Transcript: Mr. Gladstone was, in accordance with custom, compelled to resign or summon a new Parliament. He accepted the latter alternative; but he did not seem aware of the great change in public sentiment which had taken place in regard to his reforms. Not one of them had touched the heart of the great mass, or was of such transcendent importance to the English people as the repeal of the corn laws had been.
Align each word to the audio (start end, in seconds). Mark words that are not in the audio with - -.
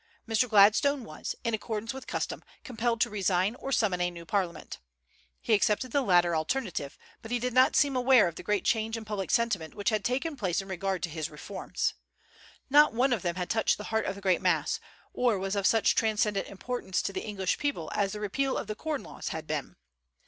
Mr. 0.27 0.49
Gladstone 0.49 1.03
was, 1.03 1.35
in 1.43 1.53
accordance 1.53 1.93
with 1.93 2.07
custom, 2.07 2.43
compelled 2.63 2.99
to 3.01 3.09
resign 3.11 3.53
or 3.53 3.71
summon 3.71 4.01
a 4.01 4.09
new 4.09 4.25
Parliament. 4.25 4.79
He 5.39 5.53
accepted 5.53 5.91
the 5.91 6.01
latter 6.01 6.35
alternative; 6.35 6.97
but 7.21 7.29
he 7.29 7.37
did 7.37 7.53
not 7.53 7.75
seem 7.75 7.95
aware 7.95 8.27
of 8.27 8.33
the 8.33 8.41
great 8.41 8.65
change 8.65 8.97
in 8.97 9.05
public 9.05 9.29
sentiment 9.29 9.75
which 9.75 9.91
had 9.91 10.03
taken 10.03 10.35
place 10.35 10.59
in 10.59 10.69
regard 10.69 11.03
to 11.03 11.09
his 11.11 11.29
reforms. 11.29 11.93
Not 12.67 12.95
one 12.95 13.13
of 13.13 13.21
them 13.21 13.35
had 13.35 13.51
touched 13.51 13.77
the 13.77 13.83
heart 13.93 14.07
of 14.07 14.15
the 14.15 14.21
great 14.21 14.41
mass, 14.41 14.79
or 15.13 15.37
was 15.37 15.55
of 15.55 15.67
such 15.67 15.93
transcendent 15.93 16.47
importance 16.47 17.03
to 17.03 17.13
the 17.13 17.21
English 17.21 17.59
people 17.59 17.91
as 17.93 18.11
the 18.13 18.19
repeal 18.19 18.57
of 18.57 18.65
the 18.65 18.73
corn 18.73 19.03
laws 19.03 19.27
had 19.27 19.45
been. 19.45 19.75